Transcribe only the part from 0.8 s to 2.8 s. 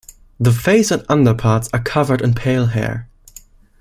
and underparts are covered in pale